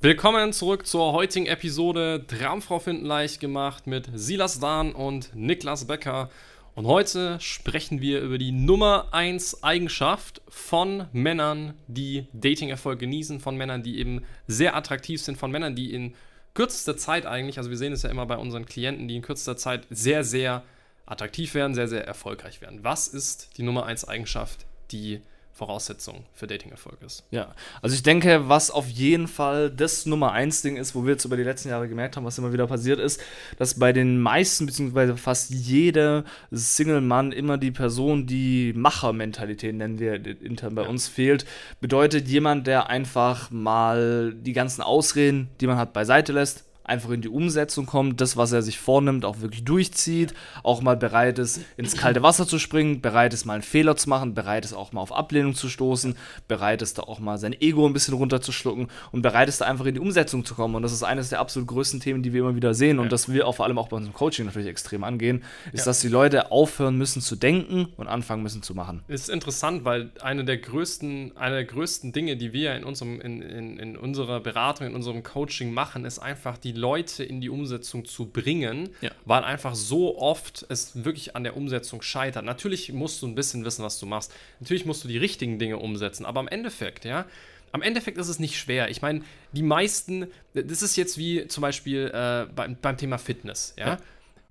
Willkommen 0.00 0.52
zurück 0.52 0.86
zur 0.86 1.12
heutigen 1.12 1.46
Episode 1.46 2.24
Traumfrau 2.24 2.78
finden 2.78 3.04
leicht 3.04 3.40
gemacht 3.40 3.88
mit 3.88 4.08
Silas 4.14 4.60
Dahn 4.60 4.92
und 4.92 5.34
Niklas 5.34 5.88
Becker. 5.88 6.30
Und 6.76 6.86
heute 6.86 7.40
sprechen 7.40 8.00
wir 8.00 8.20
über 8.20 8.38
die 8.38 8.52
Nummer 8.52 9.08
1 9.10 9.64
Eigenschaft 9.64 10.40
von 10.48 11.08
Männern, 11.12 11.74
die 11.88 12.28
Dating-Erfolg 12.32 13.00
genießen, 13.00 13.40
von 13.40 13.56
Männern, 13.56 13.82
die 13.82 13.98
eben 13.98 14.22
sehr 14.46 14.76
attraktiv 14.76 15.20
sind, 15.20 15.36
von 15.36 15.50
Männern, 15.50 15.74
die 15.74 15.92
in 15.92 16.14
kürzester 16.54 16.96
Zeit 16.96 17.26
eigentlich, 17.26 17.58
also 17.58 17.70
wir 17.70 17.76
sehen 17.76 17.92
es 17.92 18.02
ja 18.02 18.10
immer 18.10 18.26
bei 18.26 18.36
unseren 18.36 18.66
Klienten, 18.66 19.08
die 19.08 19.16
in 19.16 19.22
kürzester 19.22 19.56
Zeit 19.56 19.84
sehr, 19.90 20.22
sehr 20.22 20.62
attraktiv 21.06 21.54
werden, 21.54 21.74
sehr, 21.74 21.88
sehr 21.88 22.06
erfolgreich 22.06 22.60
werden. 22.60 22.84
Was 22.84 23.08
ist 23.08 23.58
die 23.58 23.64
Nummer 23.64 23.86
1 23.86 24.06
Eigenschaft, 24.06 24.64
die 24.92 25.22
Voraussetzung 25.58 26.24
für 26.34 26.46
Dating-Erfolg 26.46 27.02
ist. 27.02 27.24
Ja, 27.32 27.52
also 27.82 27.92
ich 27.96 28.04
denke, 28.04 28.48
was 28.48 28.70
auf 28.70 28.88
jeden 28.88 29.26
Fall 29.26 29.70
das 29.70 30.06
Nummer 30.06 30.30
eins 30.30 30.62
Ding 30.62 30.76
ist, 30.76 30.94
wo 30.94 31.02
wir 31.02 31.14
jetzt 31.14 31.24
über 31.24 31.36
die 31.36 31.42
letzten 31.42 31.68
Jahre 31.68 31.88
gemerkt 31.88 32.16
haben, 32.16 32.24
was 32.24 32.38
immer 32.38 32.52
wieder 32.52 32.68
passiert 32.68 33.00
ist, 33.00 33.20
dass 33.58 33.76
bei 33.76 33.92
den 33.92 34.20
meisten, 34.20 34.66
beziehungsweise 34.66 35.16
fast 35.16 35.50
jeder 35.50 36.22
Single-Mann 36.52 37.32
immer 37.32 37.58
die 37.58 37.72
Person, 37.72 38.28
die 38.28 38.72
Macher-Mentalität, 38.76 39.74
nennen 39.74 39.98
wir 39.98 40.24
intern 40.40 40.76
bei 40.76 40.82
ja. 40.84 40.88
uns, 40.88 41.08
fehlt. 41.08 41.44
Bedeutet 41.80 42.28
jemand, 42.28 42.68
der 42.68 42.88
einfach 42.88 43.50
mal 43.50 44.32
die 44.34 44.52
ganzen 44.52 44.82
Ausreden, 44.82 45.48
die 45.60 45.66
man 45.66 45.76
hat, 45.76 45.92
beiseite 45.92 46.32
lässt, 46.32 46.67
einfach 46.88 47.10
in 47.10 47.20
die 47.20 47.28
Umsetzung 47.28 47.86
kommt, 47.86 48.20
das, 48.20 48.36
was 48.36 48.52
er 48.52 48.62
sich 48.62 48.78
vornimmt, 48.78 49.24
auch 49.24 49.40
wirklich 49.40 49.64
durchzieht, 49.64 50.34
auch 50.62 50.80
mal 50.80 50.96
bereit 50.96 51.38
ist, 51.38 51.60
ins 51.76 51.96
kalte 51.96 52.22
Wasser 52.22 52.46
zu 52.46 52.58
springen, 52.58 53.00
bereit 53.00 53.34
ist, 53.34 53.44
mal 53.44 53.54
einen 53.54 53.62
Fehler 53.62 53.96
zu 53.96 54.08
machen, 54.08 54.34
bereit 54.34 54.64
ist, 54.64 54.72
auch 54.72 54.92
mal 54.92 55.00
auf 55.00 55.12
Ablehnung 55.12 55.54
zu 55.54 55.68
stoßen, 55.68 56.16
bereit 56.48 56.82
ist, 56.82 56.98
da 56.98 57.02
auch 57.02 57.18
mal 57.18 57.38
sein 57.38 57.52
Ego 57.60 57.86
ein 57.86 57.92
bisschen 57.92 58.14
runterzuschlucken 58.14 58.88
und 59.12 59.22
bereit 59.22 59.48
ist, 59.48 59.60
da 59.60 59.66
einfach 59.66 59.86
in 59.86 59.94
die 59.94 60.00
Umsetzung 60.00 60.44
zu 60.44 60.54
kommen. 60.54 60.74
Und 60.74 60.82
das 60.82 60.92
ist 60.92 61.02
eines 61.02 61.28
der 61.28 61.40
absolut 61.40 61.68
größten 61.68 62.00
Themen, 62.00 62.22
die 62.22 62.32
wir 62.32 62.40
immer 62.40 62.56
wieder 62.56 62.74
sehen 62.74 62.98
und 62.98 63.06
ja. 63.06 63.10
das 63.10 63.30
wir 63.30 63.46
auch 63.46 63.54
vor 63.54 63.66
allem 63.66 63.78
auch 63.78 63.88
bei 63.88 63.96
unserem 63.96 64.14
Coaching 64.14 64.46
natürlich 64.46 64.68
extrem 64.68 65.04
angehen, 65.04 65.42
ist, 65.72 65.80
ja. 65.80 65.84
dass 65.86 66.00
die 66.00 66.08
Leute 66.08 66.50
aufhören 66.50 66.96
müssen 66.96 67.20
zu 67.20 67.36
denken 67.36 67.88
und 67.96 68.08
anfangen 68.08 68.42
müssen 68.42 68.62
zu 68.62 68.74
machen. 68.74 69.02
Ist 69.08 69.28
interessant, 69.28 69.84
weil 69.84 70.10
eine 70.20 70.44
der 70.44 70.56
größten, 70.58 71.36
eine 71.36 71.56
der 71.56 71.64
größten 71.64 72.12
Dinge, 72.12 72.36
die 72.36 72.52
wir 72.52 72.74
in 72.74 72.84
unserem, 72.84 73.20
in, 73.20 73.42
in, 73.42 73.78
in 73.78 73.96
unserer 73.96 74.40
Beratung, 74.40 74.86
in 74.86 74.94
unserem 74.94 75.22
Coaching 75.22 75.72
machen, 75.72 76.04
ist 76.04 76.18
einfach 76.18 76.56
die 76.56 76.72
Leute 76.78 77.24
in 77.24 77.40
die 77.40 77.50
Umsetzung 77.50 78.04
zu 78.04 78.26
bringen, 78.26 78.90
ja. 79.00 79.10
weil 79.24 79.44
einfach 79.44 79.74
so 79.74 80.18
oft 80.18 80.64
es 80.68 81.04
wirklich 81.04 81.36
an 81.36 81.44
der 81.44 81.56
Umsetzung 81.56 82.02
scheitert. 82.02 82.44
Natürlich 82.44 82.92
musst 82.92 83.20
du 83.22 83.26
ein 83.26 83.34
bisschen 83.34 83.64
wissen, 83.64 83.84
was 83.84 83.98
du 83.98 84.06
machst. 84.06 84.32
Natürlich 84.60 84.86
musst 84.86 85.04
du 85.04 85.08
die 85.08 85.18
richtigen 85.18 85.58
Dinge 85.58 85.78
umsetzen, 85.78 86.24
aber 86.24 86.40
im 86.40 86.48
Endeffekt, 86.48 87.04
ja, 87.04 87.26
am 87.72 87.82
Endeffekt 87.82 88.18
ist 88.18 88.28
es 88.28 88.38
nicht 88.38 88.58
schwer. 88.58 88.90
Ich 88.90 89.02
meine, 89.02 89.22
die 89.52 89.62
meisten, 89.62 90.28
das 90.54 90.82
ist 90.82 90.96
jetzt 90.96 91.18
wie 91.18 91.46
zum 91.48 91.62
Beispiel 91.62 92.06
äh, 92.08 92.46
beim, 92.54 92.76
beim, 92.80 92.96
Thema 92.96 93.18
Fitness, 93.18 93.74
ja. 93.76 93.86
ja. 93.86 93.98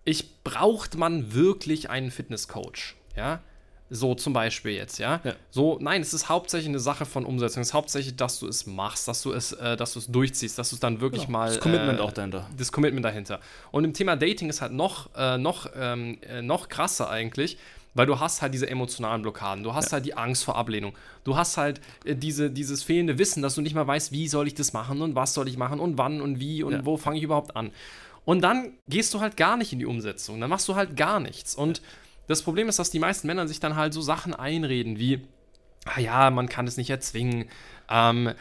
Ich 0.04 0.42
braucht 0.44 0.96
man 0.96 1.34
wirklich 1.34 1.90
einen 1.90 2.12
Fitnesscoach, 2.12 2.96
ja. 3.16 3.42
So 3.90 4.16
zum 4.16 4.34
Beispiel 4.34 4.74
jetzt, 4.74 5.00
ja? 5.00 5.22
ja? 5.24 5.34
So, 5.50 5.78
nein, 5.80 6.02
es 6.02 6.14
ist 6.14 6.28
hauptsächlich 6.28 6.68
eine 6.68 6.80
Sache 6.80 7.06
von 7.06 7.26
Umsetzung. 7.26 7.62
Es 7.62 7.70
ist 7.70 7.74
hauptsächlich, 7.74 8.16
dass 8.18 8.40
du 8.40 8.48
es 8.48 8.66
machst, 8.66 9.08
dass 9.08 9.22
du 9.22 9.32
es, 9.32 9.54
äh, 9.54 9.78
dass 9.78 9.94
du 9.94 10.00
es 10.00 10.08
durchziehst, 10.08 10.60
dass 10.60 10.70
du 10.70 10.76
es 10.76 10.80
dann 10.80 11.00
wirklich 11.00 11.24
ja, 11.24 11.30
mal. 11.30 11.50
Das 11.50 11.60
Commitment 11.60 12.00
äh, 12.00 12.02
auch 12.02 12.12
dahinter. 12.12 12.50
Das 12.58 12.72
Commitment 12.72 13.06
dahinter. 13.06 13.40
Und 13.72 13.86
im 13.86 13.94
Thema 13.94 14.18
Dating 14.18 14.50
ist 14.50 14.62
halt 14.62 14.74
noch, 14.74 15.10
äh, 15.16 15.38
noch, 15.38 15.70
ähm, 15.76 16.18
äh, 16.22 16.42
noch 16.42 16.68
krasser 16.68 17.10
eigentlich, 17.10 17.58
weil 17.94 18.06
du 18.06 18.20
hast 18.20 18.42
halt 18.42 18.54
diese 18.54 18.70
emotionalen 18.70 19.22
Blockaden, 19.22 19.64
du 19.64 19.74
hast 19.74 19.88
ja. 19.88 19.94
halt 19.94 20.06
die 20.06 20.16
Angst 20.16 20.44
vor 20.44 20.56
Ablehnung, 20.56 20.94
du 21.24 21.38
hast 21.38 21.58
halt 21.58 21.80
äh, 22.04 22.16
diese, 22.16 22.52
dieses 22.52 22.84
fehlende 22.84 23.18
Wissen, 23.18 23.42
dass 23.42 23.56
du 23.56 23.62
nicht 23.62 23.74
mal 23.74 23.88
weißt, 23.88 24.12
wie 24.12 24.28
soll 24.28 24.48
ich 24.48 24.54
das 24.54 24.74
machen 24.74 25.02
und 25.02 25.16
was 25.16 25.34
soll 25.34 25.48
ich 25.48 25.58
machen 25.58 25.80
und 25.80 25.98
wann 25.98 26.22
und 26.22 26.40
wie 26.40 26.62
und 26.62 26.86
wo 26.86 26.98
fange 26.98 27.18
ich 27.18 27.24
überhaupt 27.24 27.56
an. 27.56 27.72
Und 28.26 28.42
dann 28.42 28.74
gehst 28.90 29.14
du 29.14 29.22
halt 29.22 29.38
gar 29.38 29.56
nicht 29.56 29.72
in 29.72 29.80
die 29.80 29.86
Umsetzung, 29.86 30.42
dann 30.42 30.50
machst 30.50 30.68
du 30.68 30.76
halt 30.76 30.98
gar 30.98 31.22
nichts. 31.22 31.56
Und 31.56 31.82
das 32.28 32.42
Problem 32.42 32.70
ist, 32.70 32.80
dass 32.80 32.92
die 32.92 33.00
meisten 33.00 33.28
Männer 33.28 33.48
sich 33.48 33.60
dann 33.60 33.76
halt 33.76 33.94
so 33.94 34.02
Sachen 34.02 34.34
einreden 34.34 35.00
wie, 35.00 35.22
ah 35.86 36.00
ja, 36.00 36.30
man 36.30 36.50
kann 36.50 36.68
es 36.68 36.78
nicht 36.78 36.90
erzwingen, 36.90 37.50
ähm, 37.90 38.34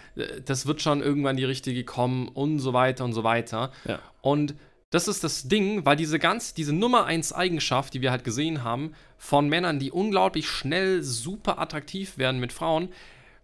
das 0.45 0.67
wird 0.67 0.83
schon 0.83 1.01
irgendwann 1.03 1.37
die 1.37 1.45
richtige 1.45 1.85
kommen 1.85 2.29
und 2.29 2.59
so 2.59 2.73
weiter 2.73 3.05
und 3.05 3.13
so 3.13 3.25
weiter. 3.25 3.73
Ja. 3.85 4.01
Und 4.21 4.55
das 4.91 5.09
ist 5.09 5.25
das 5.25 5.49
Ding, 5.49 5.85
weil 5.85 5.97
diese 5.97 6.19
ganz, 6.19 6.55
diese 6.55 6.73
Nummer 6.73 7.07
1 7.07 7.33
Eigenschaft, 7.33 7.95
die 7.95 8.01
wir 8.01 8.11
halt 8.11 8.25
gesehen 8.25 8.63
haben, 8.63 8.95
von 9.19 9.49
Männern, 9.49 9.79
die 9.79 9.91
unglaublich 9.91 10.49
schnell 10.49 11.03
super 11.03 11.59
attraktiv 11.59 12.19
werden 12.19 12.41
mit 12.41 12.53
Frauen, 12.53 12.89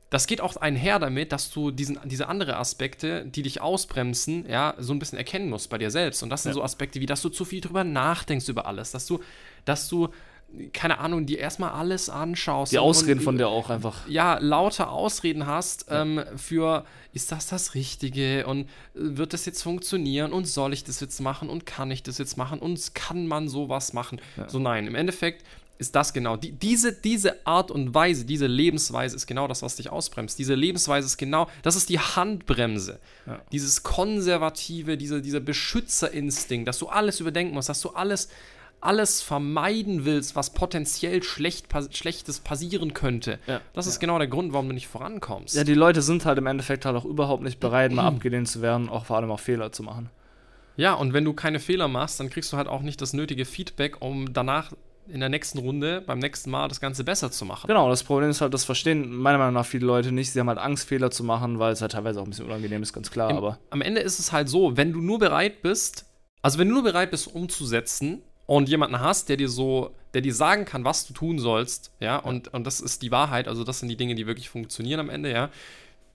das 0.09 0.27
geht 0.27 0.43
auch 0.43 0.57
einher 0.57 0.99
damit, 0.99 1.33
dass 1.33 1.51
du 1.51 1.71
diesen, 1.71 1.99
diese 2.05 2.29
andere 2.29 2.59
Aspekte, 2.59 3.25
die 3.25 3.43
dich 3.43 3.63
ausbremsen, 3.63 4.45
ja, 4.47 4.75
so 4.79 4.93
ein 4.93 4.99
bisschen 4.99 5.17
erkennen 5.17 5.49
musst 5.49 5.71
bei 5.71 5.79
dir 5.79 5.91
selbst. 5.91 6.23
Und 6.23 6.29
das 6.29 6.43
sind 6.43 6.51
ja. 6.51 6.55
so 6.55 6.63
Aspekte 6.63 7.01
wie, 7.01 7.07
dass 7.07 7.23
du 7.23 7.31
zu 7.31 7.47
viel 7.47 7.63
drüber 7.63 7.83
nachdenkst 7.83 8.47
über 8.49 8.67
alles, 8.67 8.91
dass 8.91 9.07
du, 9.07 9.21
dass 9.65 9.89
du 9.89 10.11
keine 10.73 10.99
Ahnung, 10.99 11.27
die 11.27 11.37
erstmal 11.37 11.71
alles 11.71 12.09
anschaust. 12.09 12.73
Die 12.73 12.79
Ausreden 12.79 13.21
und, 13.21 13.25
von 13.25 13.39
dir 13.39 13.49
auch 13.49 13.71
einfach. 13.71 14.07
Ja, 14.09 14.39
lauter 14.39 14.91
Ausreden 14.91 15.47
hast 15.47 15.87
ähm, 15.89 16.23
für, 16.37 16.85
ist 17.13 17.33
das 17.33 17.47
das 17.47 17.75
Richtige 17.75 18.47
und 18.47 18.63
äh, 18.63 18.67
wird 18.95 19.33
das 19.33 19.47
jetzt 19.47 19.63
funktionieren 19.63 20.33
und 20.33 20.47
soll 20.47 20.73
ich 20.73 20.85
das 20.85 21.01
jetzt 21.01 21.21
machen 21.21 21.49
und 21.49 21.67
kann 21.67 21.91
ich 21.91 22.03
das 22.03 22.19
jetzt 22.19 22.37
machen 22.37 22.59
und 22.59 22.95
kann 22.95 23.27
man 23.27 23.49
sowas 23.49 23.93
machen? 23.93 24.21
Ja. 24.37 24.49
So 24.49 24.59
nein, 24.59 24.87
im 24.87 24.95
Endeffekt 24.95 25.45
ist 25.79 25.97
das 25.97 26.13
genau, 26.13 26.37
die, 26.37 26.53
diese, 26.53 26.93
diese 26.93 27.45
Art 27.45 27.71
und 27.71 27.93
Weise, 27.93 28.25
diese 28.25 28.47
Lebensweise 28.47 29.17
ist 29.17 29.27
genau 29.27 29.49
das, 29.49 29.63
was 29.63 29.77
dich 29.77 29.91
ausbremst. 29.91 30.39
Diese 30.39 30.55
Lebensweise 30.55 31.07
ist 31.07 31.17
genau, 31.17 31.49
das 31.63 31.75
ist 31.75 31.89
die 31.89 31.99
Handbremse. 31.99 33.01
Ja. 33.27 33.41
Dieses 33.51 33.83
konservative, 33.83 34.97
diese, 34.97 35.21
dieser 35.21 35.41
Beschützerinstinkt, 35.41 36.69
dass 36.69 36.79
du 36.79 36.87
alles 36.87 37.19
überdenken 37.19 37.55
musst, 37.55 37.69
dass 37.69 37.81
du 37.81 37.91
alles 37.91 38.29
alles 38.83 39.23
vermeiden 39.23 40.05
willst, 40.05 40.37
was 40.37 40.51
potenziell 40.51 41.23
schlecht, 41.23 41.69
Schlechtes 41.91 42.41
passieren 42.41 42.95
könnte. 42.95 43.39
Ja, 43.47 43.61
das 43.73 43.87
ist 43.87 43.95
ja. 43.97 44.01
genau 44.01 44.19
der 44.19 44.29
Grund, 44.29 44.53
warum 44.53 44.69
du 44.69 44.75
nicht 44.75 44.89
vorankommst. 44.89 45.55
Ja, 45.55 45.65
die 45.65 45.75
Leute 45.75 46.03
sind 46.03 46.25
halt 46.25 46.39
im 46.39 46.47
Endeffekt 46.47 46.85
halt 46.85 46.97
auch 46.97 47.05
überhaupt 47.05 47.43
nicht 47.43 47.61
bereit, 47.61 47.93
mal 47.93 48.07
abgelehnt 48.07 48.49
zu 48.49 48.63
werden, 48.63 48.89
auch 48.89 49.07
vor 49.07 49.17
allem 49.17 49.31
auch 49.31 49.41
Fehler 49.41 49.73
zu 49.73 49.83
machen. 49.83 50.11
Ja, 50.77 50.95
und 50.95 51.13
wenn 51.13 51.25
du 51.25 51.33
keine 51.33 51.61
Fehler 51.61 51.89
machst, 51.89 52.19
dann 52.19 52.31
kriegst 52.31 52.53
du 52.53 52.57
halt 52.57 52.67
auch 52.69 52.83
nicht 52.83 53.01
das 53.01 53.13
nötige 53.13 53.45
Feedback, 53.45 54.01
um 54.01 54.33
danach 54.33 54.73
in 55.09 55.21
der 55.21 55.29
nächsten 55.29 55.59
Runde, 55.59 56.01
beim 56.01 56.19
nächsten 56.19 56.51
Mal 56.51 56.69
das 56.69 56.81
Ganze 56.81 57.05
besser 57.05 57.31
zu 57.31 57.45
machen. 57.45 57.67
Genau, 57.67 57.89
das 57.89 58.05
Problem 58.05 58.31
ist 58.31 58.41
halt, 58.41 58.55
das 58.55 58.65
verstehen 58.65 59.15
meiner 59.15 59.39
Meinung 59.39 59.55
nach 59.55 59.67
viele 59.67 59.85
Leute 59.85 60.13
nicht. 60.13 60.33
Sie 60.33 60.39
haben 60.39 60.49
halt 60.49 60.59
Angst, 60.59 60.89
Fehler 60.89 61.11
zu 61.11 61.25
machen, 61.25 61.59
weil 61.59 61.73
es 61.73 61.81
halt 61.83 61.93
teilweise 61.93 62.21
auch 62.21 62.25
ein 62.25 62.31
bisschen 62.31 62.47
unangenehm 62.47 62.83
ist, 62.83 62.93
ganz 62.93 63.11
klar. 63.11 63.31
Im, 63.31 63.37
aber 63.37 63.59
am 63.71 63.83
Ende 63.83 64.01
ist 64.01 64.19
es 64.19 64.33
halt 64.33 64.49
so, 64.49 64.77
wenn 64.77 64.93
du 64.93 65.01
nur 65.01 65.19
bereit 65.19 65.61
bist, 65.63 66.07
also 66.41 66.59
wenn 66.59 66.69
du 66.69 66.75
nur 66.75 66.85
bereit 66.85 67.11
bist, 67.11 67.27
umzusetzen, 67.27 68.23
und 68.47 68.69
jemanden 68.69 69.01
hast, 69.01 69.29
der 69.29 69.37
dir 69.37 69.49
so, 69.49 69.95
der 70.15 70.21
dir 70.21 70.35
sagen 70.35 70.65
kann, 70.65 70.85
was 70.85 71.07
du 71.07 71.13
tun 71.13 71.39
sollst, 71.39 71.91
ja, 72.01 72.17
und, 72.17 72.53
und 72.53 72.67
das 72.67 72.81
ist 72.81 73.03
die 73.03 73.11
Wahrheit, 73.11 73.49
also 73.49 73.65
das 73.65 73.79
sind 73.81 73.89
die 73.89 73.97
Dinge, 73.97 74.15
die 74.15 74.27
wirklich 74.27 74.49
funktionieren 74.49 75.01
am 75.01 75.11
Ende, 75.11 75.31
ja, 75.31 75.51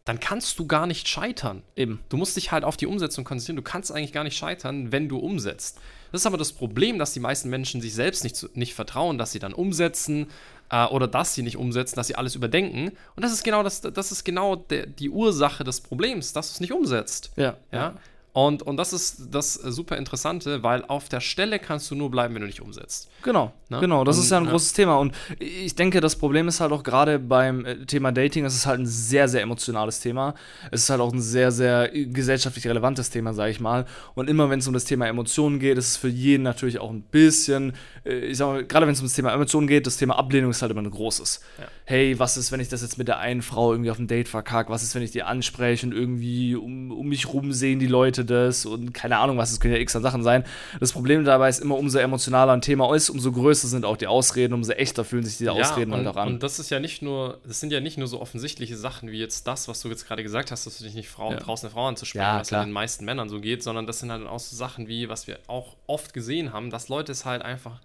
dann 0.07 0.21
kannst 0.21 0.57
du 0.57 0.65
gar 0.67 0.87
nicht 0.87 1.09
scheitern. 1.09 1.63
Eben. 1.75 1.99
Du 2.07 2.15
musst 2.15 2.37
dich 2.37 2.53
halt 2.53 2.63
auf 2.63 2.77
die 2.77 2.87
Umsetzung 2.87 3.25
konzentrieren. 3.25 3.57
Du 3.57 3.61
kannst 3.61 3.91
eigentlich 3.91 4.13
gar 4.13 4.23
nicht 4.23 4.37
scheitern, 4.37 4.93
wenn 4.93 5.09
du 5.09 5.17
umsetzt. 5.17 5.79
Das 6.13 6.21
ist 6.21 6.25
aber 6.25 6.37
das 6.37 6.53
Problem, 6.53 6.97
dass 6.97 7.11
die 7.11 7.19
meisten 7.19 7.49
Menschen 7.49 7.81
sich 7.81 7.93
selbst 7.93 8.23
nicht, 8.23 8.55
nicht 8.55 8.73
vertrauen, 8.73 9.17
dass 9.17 9.33
sie 9.33 9.39
dann 9.39 9.53
umsetzen 9.53 10.27
äh, 10.69 10.85
oder 10.85 11.09
dass 11.09 11.33
sie 11.33 11.43
nicht 11.43 11.57
umsetzen, 11.57 11.97
dass 11.97 12.07
sie 12.07 12.15
alles 12.15 12.35
überdenken. 12.35 12.93
Und 13.17 13.23
das 13.23 13.33
ist 13.33 13.43
genau, 13.43 13.63
das, 13.63 13.81
das 13.81 14.13
ist 14.13 14.23
genau 14.23 14.55
der, 14.55 14.85
die 14.85 15.09
Ursache 15.09 15.65
des 15.65 15.81
Problems, 15.81 16.31
dass 16.31 16.49
du 16.49 16.53
es 16.53 16.59
nicht 16.61 16.71
umsetzt. 16.71 17.31
Ja. 17.35 17.57
ja? 17.73 17.95
Und, 18.37 18.61
und 18.61 18.77
das 18.77 18.93
ist 18.93 19.29
das 19.31 19.55
super 19.55 19.97
Interessante, 19.97 20.61
weil 20.61 20.85
auf 20.85 21.09
der 21.09 21.21
Stelle 21.21 21.57
kannst 21.57 21.89
du 21.89 21.95
nur 21.95 22.11
bleiben, 22.11 22.35
wenn 22.35 22.41
du 22.41 22.45
nicht 22.45 22.61
umsetzt. 22.61 23.09
Genau, 23.23 23.51
Na? 23.69 23.77
Ne? 23.77 23.81
genau, 23.81 24.03
das 24.03 24.17
und, 24.17 24.23
ist 24.25 24.29
ja 24.29 24.37
ein 24.37 24.43
ja. 24.43 24.51
großes 24.51 24.73
Thema. 24.73 24.99
Und 24.99 25.15
ich 25.39 25.73
denke, 25.73 26.01
das 26.01 26.15
Problem 26.15 26.47
ist 26.47 26.59
halt 26.59 26.71
auch 26.71 26.83
gerade 26.83 27.17
beim 27.17 27.65
äh, 27.65 27.87
Thema 27.87 28.11
Dating, 28.11 28.45
es 28.45 28.53
ist 28.53 28.67
halt 28.67 28.79
ein 28.79 28.85
sehr, 28.85 29.27
sehr 29.27 29.41
emotionales 29.41 30.01
Thema. 30.01 30.35
Es 30.69 30.83
ist 30.83 30.91
halt 30.91 31.01
auch 31.01 31.11
ein 31.11 31.19
sehr, 31.19 31.51
sehr 31.51 31.89
gesellschaftlich 31.89 32.67
relevantes 32.67 33.09
Thema, 33.09 33.33
sage 33.33 33.49
ich 33.49 33.59
mal. 33.59 33.87
Und 34.13 34.29
immer 34.29 34.51
wenn 34.51 34.59
es 34.59 34.67
um 34.67 34.73
das 34.75 34.85
Thema 34.85 35.07
Emotionen 35.07 35.57
geht, 35.57 35.79
ist 35.79 35.87
es 35.87 35.97
für 35.97 36.07
jeden 36.07 36.43
natürlich 36.43 36.77
auch 36.77 36.91
ein 36.91 37.01
bisschen, 37.01 37.73
äh, 38.05 38.19
ich 38.19 38.37
sag 38.37 38.49
mal, 38.49 38.63
gerade 38.63 38.85
wenn 38.85 38.93
es 38.93 38.99
um 38.99 39.07
das 39.07 39.15
Thema 39.15 39.33
Emotionen 39.33 39.65
geht, 39.65 39.87
das 39.87 39.97
Thema 39.97 40.15
Ablehnung 40.15 40.51
ist 40.51 40.61
halt 40.61 40.71
immer 40.71 40.83
ein 40.83 40.91
großes. 40.91 41.41
Ja. 41.57 41.63
Hey, 41.85 42.19
was 42.19 42.37
ist, 42.37 42.51
wenn 42.51 42.59
ich 42.59 42.69
das 42.69 42.83
jetzt 42.83 42.99
mit 42.99 43.07
der 43.07 43.17
einen 43.17 43.41
Frau 43.41 43.71
irgendwie 43.71 43.89
auf 43.89 43.97
dem 43.97 44.05
Date 44.05 44.27
verkacke? 44.27 44.71
Was 44.71 44.83
ist, 44.83 44.93
wenn 44.93 45.01
ich 45.01 45.09
die 45.09 45.23
anspreche 45.23 45.87
und 45.87 45.93
irgendwie 45.93 46.55
um, 46.55 46.91
um 46.91 47.07
mich 47.07 47.33
rum 47.33 47.51
sehen 47.51 47.79
die 47.79 47.87
Leute 47.87 48.26
das 48.29 48.65
und 48.65 48.93
keine 48.93 49.17
Ahnung 49.17 49.37
was, 49.37 49.51
es 49.51 49.59
können 49.59 49.73
ja 49.73 49.79
x 49.79 49.95
an 49.95 50.03
Sachen 50.03 50.23
sein. 50.23 50.43
Das 50.79 50.91
Problem 50.91 51.25
dabei 51.25 51.49
ist 51.49 51.59
immer, 51.59 51.77
umso 51.77 51.99
emotionaler 51.99 52.53
ein 52.53 52.61
Thema 52.61 52.93
ist, 52.95 53.09
umso 53.09 53.31
größer 53.31 53.67
sind 53.67 53.85
auch 53.85 53.97
die 53.97 54.07
Ausreden, 54.07 54.53
umso 54.53 54.73
echter 54.73 55.03
fühlen 55.03 55.23
sich 55.23 55.37
diese 55.37 55.51
ja, 55.51 55.51
Ausreden 55.53 55.91
und, 55.91 55.97
halt 55.97 56.07
auch 56.07 56.17
an. 56.17 56.27
Und 56.27 56.43
das 56.43 56.59
ist 56.59 56.69
ja 56.69 56.79
nicht 56.79 57.01
nur, 57.01 57.39
das 57.45 57.59
sind 57.59 57.71
ja 57.71 57.79
nicht 57.79 57.97
nur 57.97 58.07
so 58.07 58.21
offensichtliche 58.21 58.77
Sachen 58.77 59.11
wie 59.11 59.19
jetzt 59.19 59.47
das, 59.47 59.67
was 59.67 59.81
du 59.81 59.89
jetzt 59.89 60.07
gerade 60.07 60.23
gesagt 60.23 60.51
hast, 60.51 60.65
dass 60.65 60.77
du 60.77 60.83
dich 60.83 60.93
nicht 60.93 61.09
Frau, 61.09 61.31
ja. 61.31 61.37
traust, 61.37 61.63
eine 61.63 61.71
Frau 61.71 61.87
anzusprechen, 61.87 62.23
ja, 62.23 62.39
was 62.39 62.49
ja 62.49 62.63
den 62.63 62.71
meisten 62.71 63.05
Männern 63.05 63.29
so 63.29 63.39
geht, 63.39 63.63
sondern 63.63 63.87
das 63.87 63.99
sind 63.99 64.11
halt 64.11 64.25
auch 64.27 64.39
so 64.39 64.55
Sachen 64.55 64.87
wie, 64.87 65.09
was 65.09 65.27
wir 65.27 65.39
auch 65.47 65.75
oft 65.87 66.13
gesehen 66.13 66.53
haben, 66.53 66.69
dass 66.69 66.89
Leute 66.89 67.11
es 67.11 67.25
halt 67.25 67.41
einfach 67.41 67.79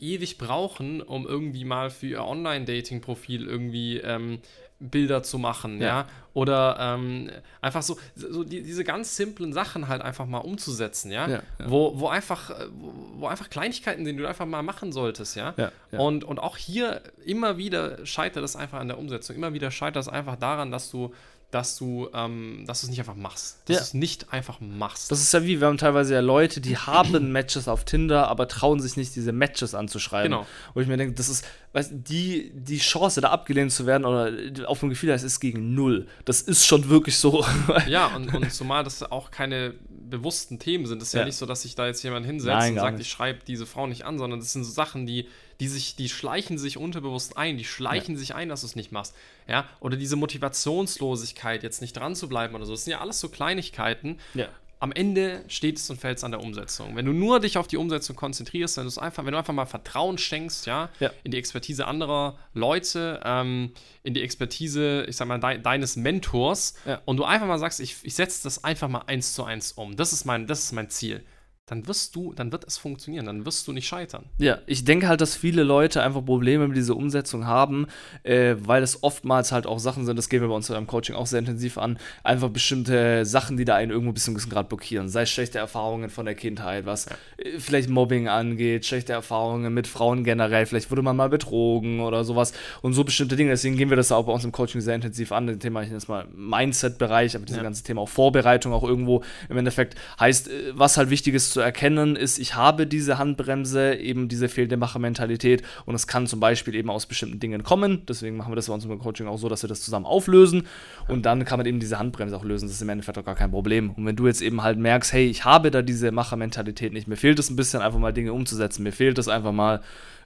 ewig 0.00 0.38
brauchen, 0.38 1.00
um 1.00 1.26
irgendwie 1.26 1.64
mal 1.64 1.90
für 1.90 2.06
ihr 2.06 2.24
Online-Dating-Profil 2.24 3.46
irgendwie 3.46 3.98
ähm, 3.98 4.40
Bilder 4.82 5.22
zu 5.22 5.38
machen, 5.38 5.80
ja. 5.80 5.86
ja? 5.86 6.06
Oder 6.34 6.76
ähm, 6.80 7.30
einfach 7.60 7.82
so, 7.82 7.98
so 8.16 8.42
die, 8.42 8.62
diese 8.62 8.84
ganz 8.84 9.16
simplen 9.16 9.52
Sachen 9.52 9.86
halt 9.88 10.02
einfach 10.02 10.26
mal 10.26 10.38
umzusetzen, 10.38 11.12
ja. 11.12 11.28
ja, 11.28 11.42
ja. 11.58 11.70
Wo, 11.70 12.00
wo, 12.00 12.08
einfach, 12.08 12.50
wo, 12.70 12.92
wo, 13.20 13.26
einfach 13.26 13.50
Kleinigkeiten 13.50 14.04
sind, 14.04 14.16
die 14.16 14.22
du 14.22 14.28
einfach 14.28 14.46
mal 14.46 14.62
machen 14.62 14.92
solltest, 14.92 15.36
ja. 15.36 15.54
Und, 15.92 16.24
und 16.24 16.40
auch 16.40 16.56
hier 16.56 17.02
immer 17.24 17.58
wieder 17.58 18.04
scheitert 18.04 18.44
es 18.44 18.56
einfach 18.56 18.80
an 18.80 18.88
der 18.88 18.98
Umsetzung. 18.98 19.36
Immer 19.36 19.52
wieder 19.52 19.70
scheitert 19.70 20.02
es 20.02 20.08
einfach 20.08 20.36
daran, 20.36 20.72
dass 20.72 20.90
du 20.90 21.12
dass 21.52 21.76
du, 21.76 22.08
ähm, 22.14 22.64
dass 22.66 22.80
du 22.80 22.86
es 22.86 22.90
nicht 22.90 22.98
einfach 22.98 23.14
machst. 23.14 23.58
Dass 23.66 23.74
ja. 23.74 23.80
du 23.80 23.84
es 23.84 23.94
nicht 23.94 24.32
einfach 24.32 24.58
machst. 24.60 25.10
Das 25.10 25.20
ist 25.20 25.32
ja 25.34 25.44
wie, 25.44 25.60
wir 25.60 25.66
haben 25.66 25.76
teilweise 25.76 26.14
ja 26.14 26.20
Leute, 26.20 26.62
die 26.62 26.78
haben 26.78 27.30
Matches 27.32 27.68
auf 27.68 27.84
Tinder, 27.84 28.28
aber 28.28 28.48
trauen 28.48 28.80
sich 28.80 28.96
nicht, 28.96 29.14
diese 29.14 29.32
Matches 29.32 29.74
anzuschreiben. 29.74 30.32
Genau. 30.32 30.46
Wo 30.72 30.80
ich 30.80 30.88
mir 30.88 30.96
denke, 30.96 31.14
das 31.14 31.28
ist, 31.28 31.44
weißt 31.74 31.92
die, 31.92 32.52
die 32.54 32.78
Chance, 32.78 33.20
da 33.20 33.30
abgelehnt 33.30 33.70
zu 33.70 33.86
werden 33.86 34.06
oder 34.06 34.32
auf 34.66 34.82
ein 34.82 34.88
Gefühl, 34.88 35.10
das 35.10 35.22
ist 35.22 35.40
gegen 35.40 35.74
null. 35.74 36.06
Das 36.24 36.40
ist 36.40 36.66
schon 36.66 36.88
wirklich 36.88 37.18
so. 37.18 37.44
ja, 37.86 38.06
und, 38.16 38.34
und 38.34 38.50
zumal 38.50 38.82
das 38.82 39.02
auch 39.02 39.30
keine 39.30 39.74
bewussten 40.12 40.58
Themen 40.58 40.86
sind. 40.86 41.02
Es 41.02 41.08
ist 41.08 41.14
ja. 41.14 41.20
ja. 41.20 41.26
nicht 41.26 41.36
so, 41.36 41.46
dass 41.46 41.62
sich 41.62 41.74
da 41.74 41.86
jetzt 41.86 42.02
jemand 42.04 42.24
hinsetzt 42.24 42.56
Nein, 42.58 42.74
und 42.74 42.78
sagt, 42.78 42.98
nicht. 42.98 43.06
ich 43.06 43.12
schreibe 43.12 43.40
diese 43.46 43.66
Frau 43.66 43.86
nicht 43.88 44.04
an, 44.04 44.18
sondern 44.18 44.38
das 44.38 44.52
sind 44.52 44.62
so 44.62 44.70
Sachen, 44.70 45.06
die, 45.06 45.28
die 45.58 45.68
sich, 45.68 45.96
die 45.96 46.08
schleichen 46.08 46.58
sich 46.58 46.78
unterbewusst 46.78 47.36
ein, 47.36 47.58
die 47.58 47.64
schleichen 47.64 48.14
ja. 48.14 48.20
sich 48.20 48.34
ein, 48.34 48.48
dass 48.48 48.60
du 48.60 48.66
es 48.68 48.76
nicht 48.76 48.92
machst. 48.92 49.14
Ja, 49.48 49.68
oder 49.80 49.96
diese 49.96 50.16
Motivationslosigkeit, 50.16 51.64
jetzt 51.64 51.80
nicht 51.80 51.94
dran 51.96 52.14
zu 52.14 52.28
bleiben 52.28 52.54
oder 52.54 52.66
so. 52.66 52.72
Das 52.72 52.84
sind 52.84 52.92
ja 52.92 53.00
alles 53.00 53.18
so 53.18 53.28
Kleinigkeiten. 53.28 54.18
Ja 54.34 54.48
am 54.82 54.90
Ende 54.90 55.44
steht 55.46 55.78
es 55.78 55.88
und 55.90 56.00
fällt 56.00 56.18
es 56.18 56.24
an 56.24 56.32
der 56.32 56.40
Umsetzung. 56.40 56.96
Wenn 56.96 57.06
du 57.06 57.12
nur 57.12 57.38
dich 57.38 57.56
auf 57.56 57.68
die 57.68 57.76
Umsetzung 57.76 58.16
konzentrierst, 58.16 58.78
wenn 58.78 58.88
du 58.88 59.00
einfach, 59.00 59.24
wenn 59.24 59.30
du 59.30 59.38
einfach 59.38 59.54
mal 59.54 59.64
Vertrauen 59.64 60.18
schenkst, 60.18 60.66
ja, 60.66 60.88
ja. 60.98 61.12
in 61.22 61.30
die 61.30 61.38
Expertise 61.38 61.86
anderer 61.86 62.36
Leute, 62.52 63.20
ähm, 63.24 63.70
in 64.02 64.12
die 64.12 64.22
Expertise, 64.22 65.04
ich 65.08 65.14
sag 65.14 65.28
mal, 65.28 65.38
de 65.38 65.58
deines 65.58 65.94
Mentors 65.94 66.74
ja. 66.84 67.00
und 67.04 67.16
du 67.18 67.22
einfach 67.22 67.46
mal 67.46 67.60
sagst, 67.60 67.78
ich, 67.78 67.98
ich 68.02 68.16
setze 68.16 68.42
das 68.42 68.64
einfach 68.64 68.88
mal 68.88 69.04
eins 69.06 69.34
zu 69.34 69.44
eins 69.44 69.70
um. 69.70 69.94
Das 69.94 70.12
ist 70.12 70.24
mein, 70.24 70.48
das 70.48 70.64
ist 70.64 70.72
mein 70.72 70.90
Ziel 70.90 71.22
dann 71.66 71.86
wirst 71.86 72.16
du, 72.16 72.32
dann 72.32 72.50
wird 72.50 72.64
es 72.64 72.76
funktionieren, 72.76 73.26
dann 73.26 73.46
wirst 73.46 73.68
du 73.68 73.72
nicht 73.72 73.86
scheitern. 73.86 74.24
Ja, 74.38 74.58
ich 74.66 74.84
denke 74.84 75.06
halt, 75.06 75.20
dass 75.20 75.36
viele 75.36 75.62
Leute 75.62 76.02
einfach 76.02 76.24
Probleme 76.24 76.66
mit 76.66 76.76
dieser 76.76 76.96
Umsetzung 76.96 77.46
haben, 77.46 77.86
äh, 78.24 78.56
weil 78.58 78.82
es 78.82 79.04
oftmals 79.04 79.52
halt 79.52 79.66
auch 79.66 79.78
Sachen 79.78 80.04
sind, 80.04 80.16
das 80.16 80.28
gehen 80.28 80.40
wir 80.40 80.48
bei 80.48 80.54
uns 80.54 80.68
im 80.70 80.86
Coaching 80.88 81.14
auch 81.14 81.26
sehr 81.26 81.38
intensiv 81.38 81.78
an, 81.78 81.98
einfach 82.24 82.48
bestimmte 82.48 83.24
Sachen, 83.24 83.56
die 83.56 83.64
da 83.64 83.76
einen 83.76 83.92
irgendwo 83.92 84.10
ein 84.10 84.14
bisschen 84.14 84.36
gerade 84.36 84.68
blockieren. 84.68 85.08
Sei 85.08 85.22
es 85.22 85.30
schlechte 85.30 85.58
Erfahrungen 85.58 86.10
von 86.10 86.26
der 86.26 86.34
Kindheit, 86.34 86.84
was 86.84 87.06
ja. 87.06 87.12
äh, 87.38 87.60
vielleicht 87.60 87.88
Mobbing 87.88 88.26
angeht, 88.26 88.84
schlechte 88.84 89.12
Erfahrungen 89.12 89.72
mit 89.72 89.86
Frauen 89.86 90.24
generell, 90.24 90.66
vielleicht 90.66 90.90
wurde 90.90 91.02
man 91.02 91.16
mal 91.16 91.28
betrogen 91.28 92.00
oder 92.00 92.24
sowas 92.24 92.52
und 92.80 92.92
so 92.92 93.04
bestimmte 93.04 93.36
Dinge. 93.36 93.50
Deswegen 93.50 93.76
gehen 93.76 93.88
wir 93.88 93.96
das 93.96 94.10
auch 94.10 94.26
bei 94.26 94.32
uns 94.32 94.44
im 94.44 94.50
Coaching 94.50 94.80
sehr 94.80 94.96
intensiv 94.96 95.30
an. 95.30 95.46
Das 95.46 95.58
Thema, 95.58 95.82
ich 95.82 95.88
nenne 95.88 95.98
es 95.98 96.08
mal 96.08 96.26
Mindset-Bereich, 96.34 97.36
aber 97.36 97.44
dieses 97.44 97.58
ja. 97.58 97.62
ganze 97.62 97.84
Thema 97.84 98.00
auch 98.00 98.08
Vorbereitung 98.08 98.72
auch 98.72 98.82
irgendwo 98.82 99.22
im 99.48 99.56
Endeffekt 99.56 99.94
heißt, 100.18 100.48
äh, 100.48 100.72
was 100.74 100.96
halt 100.96 101.08
wichtig 101.08 101.34
ist 101.34 101.51
zu 101.52 101.60
erkennen, 101.60 102.16
ist, 102.16 102.38
ich 102.38 102.54
habe 102.54 102.86
diese 102.86 103.18
Handbremse, 103.18 103.94
eben 103.94 104.28
diese 104.28 104.48
fehlende 104.48 104.76
Machermentalität 104.76 105.62
und 105.86 105.94
es 105.94 106.06
kann 106.06 106.26
zum 106.26 106.40
Beispiel 106.40 106.74
eben 106.74 106.90
aus 106.90 107.06
bestimmten 107.06 107.38
Dingen 107.40 107.62
kommen. 107.62 108.02
Deswegen 108.08 108.36
machen 108.36 108.50
wir 108.50 108.56
das 108.56 108.66
bei 108.66 108.74
uns 108.74 108.84
im 108.84 108.98
Coaching 108.98 109.26
auch 109.26 109.38
so, 109.38 109.48
dass 109.48 109.62
wir 109.62 109.68
das 109.68 109.82
zusammen 109.82 110.06
auflösen 110.06 110.66
und 111.08 111.26
dann 111.26 111.44
kann 111.44 111.58
man 111.58 111.66
eben 111.66 111.80
diese 111.80 111.98
Handbremse 111.98 112.36
auch 112.36 112.44
lösen. 112.44 112.66
Das 112.66 112.74
ist 112.74 112.82
im 112.82 112.88
Endeffekt 112.88 113.18
auch 113.18 113.24
gar 113.24 113.34
kein 113.34 113.50
Problem. 113.50 113.90
Und 113.90 114.06
wenn 114.06 114.16
du 114.16 114.26
jetzt 114.26 114.42
eben 114.42 114.62
halt 114.62 114.78
merkst, 114.78 115.12
hey, 115.12 115.26
ich 115.26 115.44
habe 115.44 115.70
da 115.70 115.82
diese 115.82 116.10
Machermentalität 116.10 116.92
nicht, 116.92 117.08
mir 117.08 117.16
fehlt 117.16 117.38
es 117.38 117.50
ein 117.50 117.56
bisschen 117.56 117.82
einfach 117.82 117.98
mal 117.98 118.12
Dinge 118.12 118.32
umzusetzen, 118.32 118.82
mir 118.82 118.92
fehlt 118.92 119.18
es 119.18 119.28
einfach 119.28 119.52
mal 119.52 119.80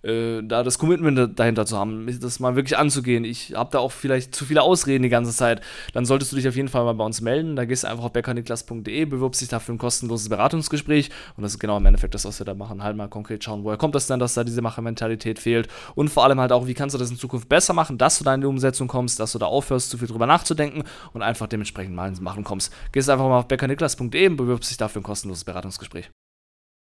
äh, 0.07 0.43
da 0.43 0.63
das 0.63 0.79
Commitment 0.79 1.39
dahinter 1.39 1.67
zu 1.67 1.77
haben, 1.77 2.07
das 2.21 2.39
mal 2.39 2.55
wirklich 2.55 2.79
anzugehen. 2.79 3.25
Ich 3.25 3.55
habe 3.55 3.71
da 3.73 3.79
auch 3.79 3.93
vielleicht 3.93 4.35
zu 4.35 4.45
viele 4.45 4.63
Ausreden 4.63 5.03
die 5.03 5.09
ganze 5.09 5.33
Zeit. 5.33 5.61
Dann 5.93 6.05
solltest 6.05 6.33
du 6.33 6.37
dich 6.37 6.47
auf 6.47 6.57
jeden 6.57 6.69
Fall 6.69 6.85
mal 6.85 6.95
bei 6.95 7.05
uns 7.05 7.21
melden. 7.21 7.57
Da 7.57 7.65
gehst 7.65 7.85
du 7.85 7.89
einfach 7.89 8.05
auf 8.05 8.13
beckerniklas.de, 8.13 9.05
bewirbst 9.05 9.41
dich 9.41 9.49
dafür 9.49 9.75
ein 9.75 9.79
kostenloses 9.79 10.29
Beratungsgespräch 10.29 11.11
und 11.37 11.43
das 11.43 11.53
ist 11.53 11.59
genau 11.59 11.77
im 11.77 11.87
Endeffekt 11.87 12.15
das, 12.15 12.25
was 12.25 12.39
wir 12.39 12.47
da 12.47 12.55
machen. 12.55 12.83
Halt 12.83 12.97
mal 12.97 13.09
konkret 13.09 13.45
schauen, 13.45 13.65
woher 13.65 13.77
kommt 13.77 13.95
das 13.95 14.07
denn, 14.07 14.19
dass 14.19 14.35
da 14.35 14.45
diese 14.45 14.63
Machermentalität 14.63 15.39
fehlt 15.39 15.69
und 15.95 16.09
vor 16.09 16.25
allem 16.25 16.41
halt 16.41 16.53
auch, 16.53 16.67
wie 16.67 16.75
kannst 16.75 16.95
du 16.95 16.99
das 16.99 17.11
in 17.11 17.17
Zukunft 17.17 17.49
besser 17.49 17.73
machen, 17.73 17.99
dass 17.99 18.19
du 18.19 18.25
da 18.25 18.35
in 18.35 18.41
die 18.41 18.47
Umsetzung 18.47 18.89
kommst, 18.89 19.21
dass 19.21 19.33
du 19.33 19.39
da 19.39 19.47
aufhörst, 19.47 19.91
zu 19.91 19.99
viel 19.99 20.09
drüber 20.09 20.27
nachzudenken 20.27 20.85
und 21.13 21.23
einfach 21.23 21.47
dementsprechend 21.47 21.95
mal 21.95 22.09
ins 22.09 22.21
Machen 22.21 22.45
kommst. 22.45 22.73
Gehst 22.93 23.11
einfach 23.11 23.29
mal 23.29 23.39
auf 23.39 23.49
beckerniklas.de 23.49 24.29
und 24.29 24.37
bewirbst 24.37 24.71
dich 24.71 24.77
dafür 24.77 25.01
ein 25.01 25.05
kostenloses 25.05 25.45
Beratungsgespräch. 25.45 26.11